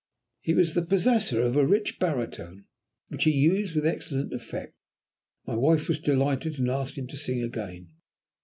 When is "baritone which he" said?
1.99-3.31